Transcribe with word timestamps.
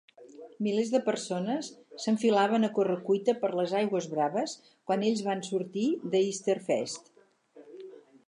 Milers 0.67 0.91
de 0.93 0.99
persones 1.07 1.67
s'enfilaven 2.05 2.65
a 2.67 2.69
corre-cuita 2.77 3.35
per 3.43 3.51
les 3.59 3.75
aigües 3.81 4.09
braves 4.15 4.57
quan 4.71 5.05
ells 5.11 5.23
van 5.29 5.43
sortir 5.49 5.87
d'Easterfest. 6.15 7.13